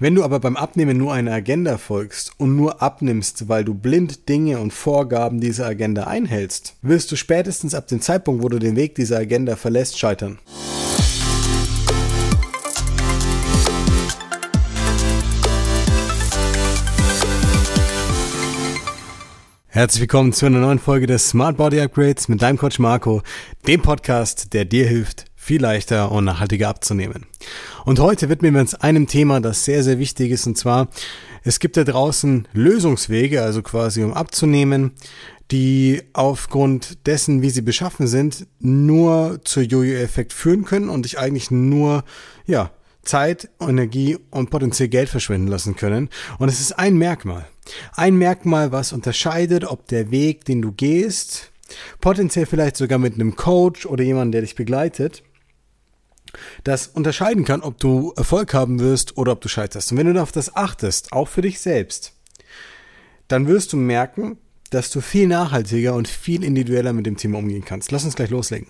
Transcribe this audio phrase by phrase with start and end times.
[0.00, 4.28] Wenn du aber beim Abnehmen nur einer Agenda folgst und nur abnimmst, weil du blind
[4.28, 8.76] Dinge und Vorgaben dieser Agenda einhältst, wirst du spätestens ab dem Zeitpunkt, wo du den
[8.76, 10.38] Weg dieser Agenda verlässt, scheitern.
[19.66, 23.22] Herzlich willkommen zu einer neuen Folge des Smart Body Upgrades mit deinem Coach Marco,
[23.66, 27.24] dem Podcast, der dir hilft, viel leichter und nachhaltiger abzunehmen.
[27.86, 30.88] Und heute widmen wir uns einem Thema, das sehr, sehr wichtig ist, und zwar,
[31.42, 34.92] es gibt da draußen Lösungswege, also quasi um abzunehmen,
[35.50, 41.50] die aufgrund dessen, wie sie beschaffen sind, nur zur Jojo-Effekt führen können und dich eigentlich
[41.50, 42.04] nur,
[42.44, 42.70] ja,
[43.02, 46.10] Zeit, Energie und potenziell Geld verschwenden lassen können.
[46.38, 47.46] Und es ist ein Merkmal.
[47.94, 51.52] Ein Merkmal, was unterscheidet, ob der Weg, den du gehst,
[52.02, 55.22] potenziell vielleicht sogar mit einem Coach oder jemandem, der dich begleitet,
[56.64, 59.92] das unterscheiden kann, ob du Erfolg haben wirst oder ob du scheiterst.
[59.92, 62.12] Und wenn du auf das achtest, auch für dich selbst,
[63.28, 64.38] dann wirst du merken,
[64.70, 67.90] dass du viel nachhaltiger und viel individueller mit dem Thema umgehen kannst.
[67.90, 68.68] Lass uns gleich loslegen.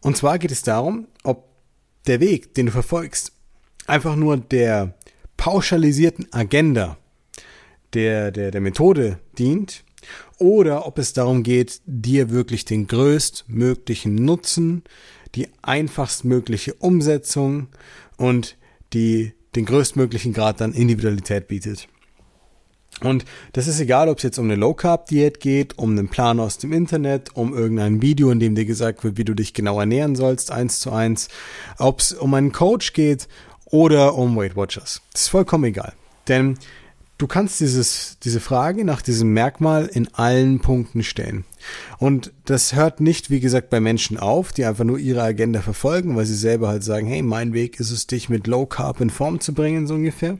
[0.00, 1.48] Und zwar geht es darum, ob
[2.06, 3.32] der Weg, den du verfolgst,
[3.86, 4.94] einfach nur der
[5.36, 6.98] pauschalisierten Agenda
[7.92, 9.84] der, der, der Methode dient
[10.38, 14.82] oder ob es darum geht, dir wirklich den größtmöglichen Nutzen
[15.34, 17.68] die einfachstmögliche Umsetzung
[18.16, 18.56] und
[18.92, 21.88] die den größtmöglichen Grad an Individualität bietet.
[23.00, 26.58] Und das ist egal, ob es jetzt um eine Low-Carb-Diät geht, um einen Plan aus
[26.58, 30.14] dem Internet, um irgendein Video, in dem dir gesagt wird, wie du dich genau ernähren
[30.14, 31.28] sollst, eins zu eins,
[31.78, 33.28] ob es um einen Coach geht
[33.64, 35.02] oder um Weight Watchers.
[35.12, 35.92] Das ist vollkommen egal.
[36.28, 36.56] Denn
[37.18, 41.44] du kannst dieses, diese Frage nach diesem Merkmal in allen Punkten stellen.
[41.98, 46.16] Und das hört nicht, wie gesagt, bei Menschen auf, die einfach nur ihre Agenda verfolgen,
[46.16, 49.10] weil sie selber halt sagen, hey, mein Weg ist es, dich mit Low Carb in
[49.10, 50.38] Form zu bringen, so ungefähr.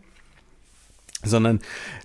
[1.26, 1.60] Sondern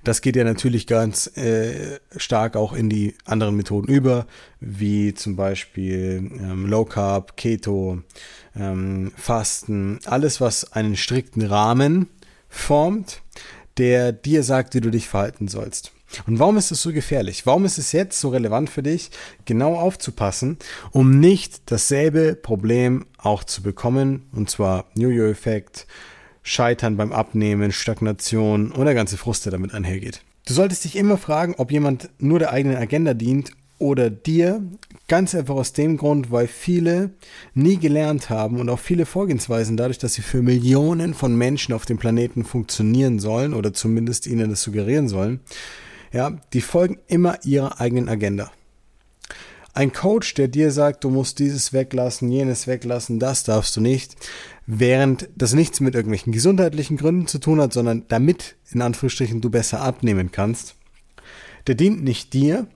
[0.06, 4.28] das geht ja natürlich ganz äh, stark auch in die anderen Methoden über,
[4.62, 8.02] wie zum Beispiel ähm, Low Carb, Keto,
[8.56, 12.08] ähm, Fasten, alles, was einen strikten Rahmen
[12.48, 13.22] formt,
[13.80, 15.92] der dir sagt, wie du dich verhalten sollst.
[16.28, 17.46] Und warum ist es so gefährlich?
[17.46, 19.12] Warum ist es jetzt so relevant für dich,
[19.46, 20.58] genau aufzupassen,
[20.92, 25.86] um nicht dasselbe Problem auch zu bekommen, und zwar New-Year-Effekt,
[26.42, 30.22] Scheitern beim Abnehmen, Stagnation und der ganze Frust, der damit einhergeht.
[30.48, 34.62] Du solltest dich immer fragen, ob jemand nur der eigenen Agenda dient oder dir,
[35.08, 37.12] ganz einfach aus dem Grund, weil viele
[37.54, 41.86] nie gelernt haben und auch viele Vorgehensweisen dadurch, dass sie für Millionen von Menschen auf
[41.86, 45.40] dem Planeten funktionieren sollen oder zumindest ihnen das suggerieren sollen,
[46.12, 48.52] ja, die folgen immer ihrer eigenen Agenda.
[49.74, 54.16] Ein Coach, der dir sagt, du musst dieses weglassen, jenes weglassen, das darfst du nicht,
[54.66, 59.50] während das nichts mit irgendwelchen gesundheitlichen Gründen zu tun hat, sondern damit, in Anführungsstrichen, du
[59.50, 60.76] besser abnehmen kannst,
[61.68, 62.68] der dient nicht dir,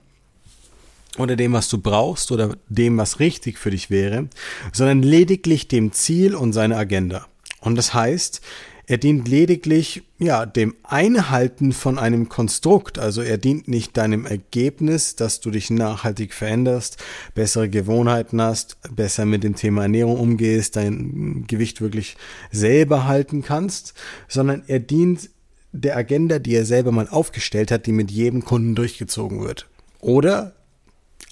[1.18, 4.28] oder dem, was du brauchst oder dem, was richtig für dich wäre,
[4.72, 7.26] sondern lediglich dem Ziel und seiner Agenda.
[7.60, 8.40] Und das heißt,
[8.86, 12.98] er dient lediglich, ja, dem Einhalten von einem Konstrukt.
[12.98, 16.98] Also er dient nicht deinem Ergebnis, dass du dich nachhaltig veränderst,
[17.34, 22.16] bessere Gewohnheiten hast, besser mit dem Thema Ernährung umgehst, dein Gewicht wirklich
[22.52, 23.94] selber halten kannst,
[24.28, 25.30] sondern er dient
[25.72, 29.66] der Agenda, die er selber mal aufgestellt hat, die mit jedem Kunden durchgezogen wird.
[30.00, 30.54] Oder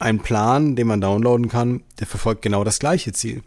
[0.02, 3.42] ein Plan, den man downloaden kann, der verfolgt genau das gleiche Ziel.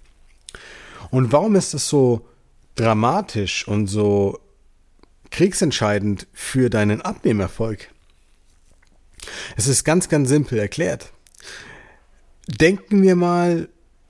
[1.11, 2.27] Und warum ist das so
[2.75, 4.39] dramatisch und so
[5.31, 7.89] kriegsentscheidend für deinen Abnehmerfolg?
[9.55, 11.11] Es ist ganz, ganz simpel erklärt.
[12.47, 13.69] Denken wir mal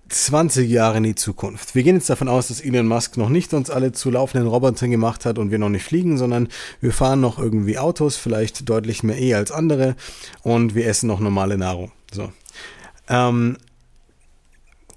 [0.10, 1.74] 20 Jahre in die Zukunft.
[1.74, 4.92] Wir gehen jetzt davon aus, dass Elon Musk noch nicht uns alle zu laufenden Robotern
[4.92, 9.04] gemacht hat und wir noch nicht fliegen, sondern wir fahren noch irgendwie Autos, vielleicht deutlich
[9.04, 9.96] mehr eh als andere
[10.44, 11.92] und wir essen noch normale Nahrung.
[12.16, 12.32] So.
[13.10, 13.58] Ähm,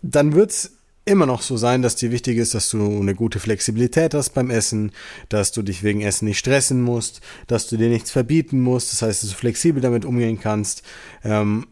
[0.02, 0.72] dann wird's
[1.04, 4.50] immer noch so sein, dass dir wichtig ist, dass du eine gute Flexibilität hast beim
[4.50, 4.92] Essen,
[5.28, 9.02] dass du dich wegen Essen nicht stressen musst, dass du dir nichts verbieten musst, das
[9.02, 10.82] heißt, dass du flexibel damit umgehen kannst.
[11.24, 11.66] Ähm,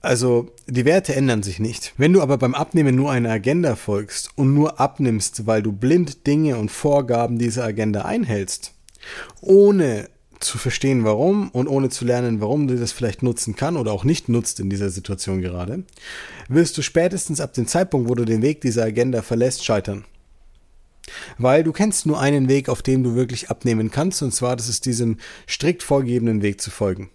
[0.00, 1.94] also die Werte ändern sich nicht.
[1.96, 6.26] Wenn du aber beim Abnehmen nur einer Agenda folgst und nur abnimmst, weil du blind
[6.26, 8.74] Dinge und Vorgaben dieser Agenda einhältst,
[9.40, 10.08] ohne
[10.42, 14.04] zu verstehen, warum und ohne zu lernen, warum du das vielleicht nutzen kann oder auch
[14.04, 15.84] nicht nutzt in dieser Situation gerade,
[16.48, 20.04] wirst du spätestens ab dem Zeitpunkt, wo du den Weg dieser Agenda verlässt, scheitern.
[21.38, 24.68] Weil du kennst nur einen Weg, auf dem du wirklich abnehmen kannst, und zwar das
[24.68, 25.18] ist diesem
[25.48, 27.10] strikt vorgegebenen Weg zu folgen.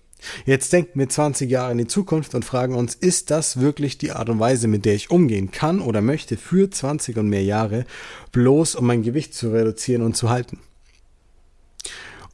[0.46, 4.12] Jetzt denken wir 20 Jahre in die Zukunft und fragen uns, ist das wirklich die
[4.12, 7.86] Art und Weise, mit der ich umgehen kann oder möchte für 20 und mehr Jahre,
[8.32, 10.60] bloß um mein Gewicht zu reduzieren und zu halten?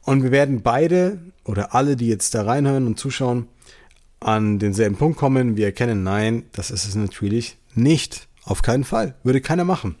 [0.04, 3.48] Und wir werden beide oder alle, die jetzt da reinhören und zuschauen,
[4.20, 5.56] an denselben Punkt kommen.
[5.56, 8.28] Wir erkennen, nein, das ist es natürlich nicht.
[8.44, 9.14] Auf keinen Fall.
[9.22, 9.96] Würde keiner machen.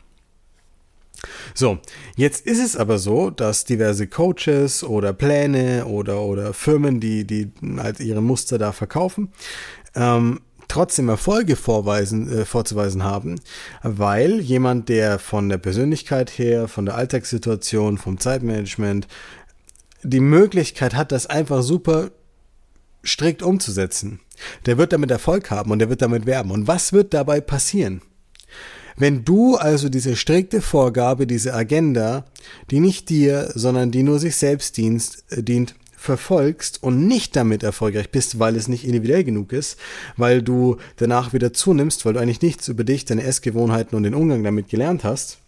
[1.54, 1.78] So,
[2.16, 7.50] jetzt ist es aber so, dass diverse Coaches oder Pläne oder, oder Firmen, die, die
[7.78, 9.32] halt ihre Muster da verkaufen,
[9.94, 13.40] ähm, trotzdem Erfolge vorweisen, äh, vorzuweisen haben,
[13.82, 19.06] weil jemand, der von der Persönlichkeit her, von der Alltagssituation, vom Zeitmanagement
[20.04, 22.10] die Möglichkeit hat, das einfach super
[23.04, 24.20] strikt umzusetzen,
[24.66, 26.50] der wird damit Erfolg haben und der wird damit werben.
[26.50, 28.02] Und was wird dabei passieren?
[28.96, 32.26] Wenn du also diese strikte Vorgabe, diese Agenda,
[32.70, 37.62] die nicht dir, sondern die nur sich selbst dienst, äh, dient, verfolgst und nicht damit
[37.62, 39.78] erfolgreich bist, weil es nicht individuell genug ist,
[40.18, 44.14] weil du danach wieder zunimmst, weil du eigentlich nichts über dich, deine Essgewohnheiten und den
[44.14, 45.38] Umgang damit gelernt hast,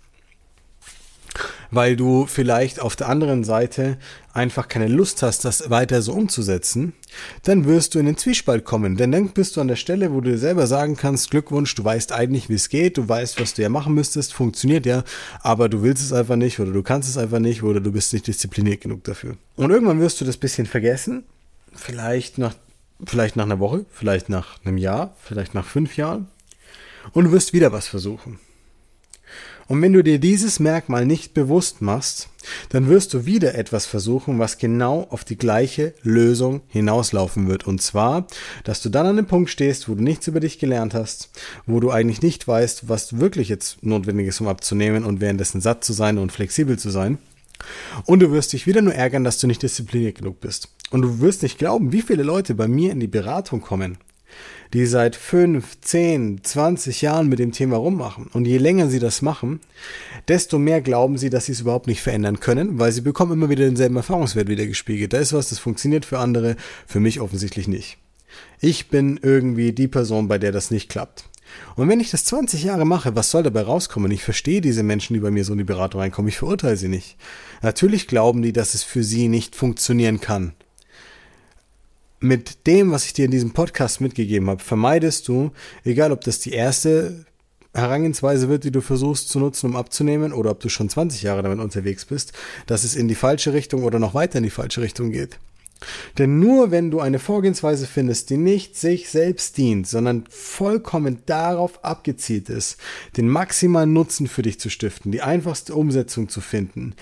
[1.71, 3.99] weil du vielleicht auf der anderen Seite
[4.33, 6.93] einfach keine Lust hast, das weiter so umzusetzen,
[7.45, 8.97] dann wirst du in den Zwiespalt kommen.
[8.97, 11.85] Denn dann bist du an der Stelle, wo du dir selber sagen kannst, Glückwunsch, du
[11.85, 15.05] weißt eigentlich, wie es geht, du weißt, was du ja machen müsstest, funktioniert ja,
[15.41, 18.13] aber du willst es einfach nicht oder du kannst es einfach nicht oder du bist
[18.13, 19.37] nicht diszipliniert genug dafür.
[19.57, 21.25] Und irgendwann wirst du das bisschen vergessen,
[21.75, 22.55] vielleicht nach,
[23.05, 26.29] vielleicht nach einer Woche, vielleicht nach einem Jahr, vielleicht nach fünf Jahren
[27.13, 28.39] und du wirst wieder was versuchen.
[29.69, 32.29] Und wenn du dir dieses Merkmal nicht bewusst machst,
[32.69, 37.67] dann wirst du wieder etwas versuchen, was genau auf die gleiche Lösung hinauslaufen wird.
[37.67, 38.27] Und zwar,
[38.63, 41.31] dass du dann an dem Punkt stehst, wo du nichts über dich gelernt hast,
[41.67, 45.85] wo du eigentlich nicht weißt, was wirklich jetzt notwendig ist, um abzunehmen und währenddessen satt
[45.85, 47.19] zu sein und flexibel zu sein.
[48.05, 50.69] Und du wirst dich wieder nur ärgern, dass du nicht diszipliniert genug bist.
[50.91, 53.99] Und du wirst nicht glauben, wie viele Leute bei mir in die Beratung kommen
[54.73, 58.27] die seit 5, 10, 20 Jahren mit dem Thema rummachen.
[58.33, 59.61] Und je länger sie das machen,
[60.29, 63.49] desto mehr glauben sie, dass sie es überhaupt nicht verändern können, weil sie bekommen immer
[63.49, 65.13] wieder denselben Erfahrungswert wieder gespiegelt.
[65.13, 66.57] Da ist was, das funktioniert für andere,
[66.87, 67.99] für mich offensichtlich nicht.
[68.61, 71.25] Ich bin irgendwie die Person, bei der das nicht klappt.
[71.77, 74.11] Und wenn ich das 20 Jahre mache, was soll dabei rauskommen?
[74.11, 76.29] Ich verstehe diese Menschen, die bei mir so in die Beratung reinkommen.
[76.29, 77.17] Ich verurteile sie nicht.
[77.63, 80.53] Natürlich glauben die, dass es für sie nicht funktionieren kann
[82.21, 85.53] mit dem, was ich dir in diesem Podcast mitgegeben habe, vermeidest du,
[85.85, 87.27] egal ob das die erste
[87.75, 91.43] Herangehensweise wird, die du versuchst zu nutzen, um abzunehmen, oder ob du schon 20 Jahre
[91.43, 92.33] damit unterwegs bist,
[92.67, 95.39] dass es in die falsche Richtung oder noch weiter in die falsche Richtung geht.
[96.17, 101.85] Denn nur wenn du eine Vorgehensweise findest, die nicht sich selbst dient, sondern vollkommen darauf
[101.85, 102.79] abgezielt ist,
[103.19, 106.95] den maximalen Nutzen für dich zu stiften, die einfachste Umsetzung zu finden,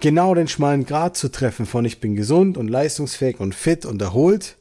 [0.00, 4.00] genau den schmalen Grad zu treffen von ich bin gesund und leistungsfähig und fit und
[4.02, 4.56] erholt,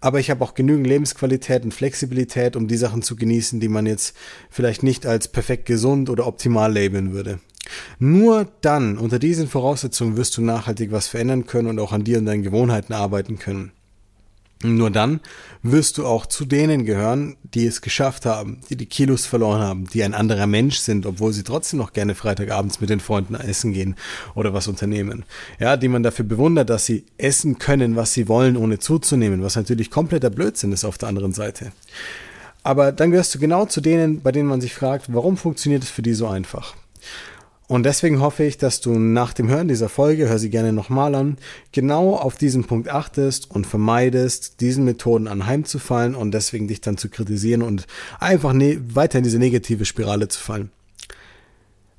[0.00, 3.86] aber ich habe auch genügend Lebensqualität und Flexibilität, um die Sachen zu genießen, die man
[3.86, 4.16] jetzt
[4.50, 7.40] vielleicht nicht als perfekt gesund oder optimal labeln würde.
[7.98, 12.18] Nur dann, unter diesen Voraussetzungen, wirst du nachhaltig was verändern können und auch an dir
[12.18, 13.72] und deinen Gewohnheiten arbeiten können.
[14.62, 15.20] Nur dann
[15.62, 19.86] wirst du auch zu denen gehören, die es geschafft haben, die die Kilos verloren haben,
[19.86, 23.72] die ein anderer Mensch sind, obwohl sie trotzdem noch gerne Freitagabends mit den Freunden essen
[23.74, 23.96] gehen
[24.34, 25.24] oder was unternehmen.
[25.58, 29.56] Ja, die man dafür bewundert, dass sie essen können, was sie wollen, ohne zuzunehmen, was
[29.56, 31.72] natürlich kompletter Blödsinn ist auf der anderen Seite.
[32.62, 35.90] Aber dann gehörst du genau zu denen, bei denen man sich fragt, warum funktioniert es
[35.90, 36.74] für die so einfach?
[37.68, 41.16] Und deswegen hoffe ich, dass du nach dem Hören dieser Folge, hör sie gerne nochmal
[41.16, 41.36] an,
[41.72, 47.08] genau auf diesen Punkt achtest und vermeidest, diesen Methoden anheimzufallen und deswegen dich dann zu
[47.08, 47.86] kritisieren und
[48.20, 50.70] einfach ne weiter in diese negative Spirale zu fallen.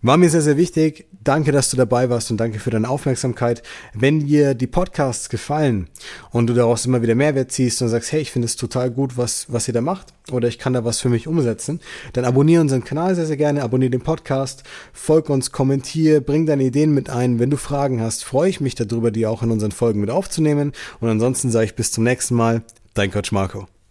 [0.04, 1.08] War mir sehr, sehr wichtig.
[1.24, 3.64] Danke, dass du dabei warst und danke für deine Aufmerksamkeit.
[3.94, 5.90] Wenn dir die Podcasts gefallen
[6.30, 9.18] und du daraus immer wieder Mehrwert ziehst und sagst, hey, ich finde es total gut,
[9.18, 11.82] was, was ihr da macht oder ich kann da was für mich umsetzen,
[12.14, 14.64] dann abonniere unseren Kanal sehr, sehr gerne, abonniere den Podcast,
[14.94, 17.40] folg uns, kommentiere, bring deine Ideen mit ein.
[17.40, 20.74] Wenn du Fragen hast, freue ich mich darüber, die auch in unseren Folgen mit aufzunehmen.
[21.00, 22.62] Und ansonsten sage ich bis zum nächsten Mal.
[22.94, 23.68] Dein Coach Marco.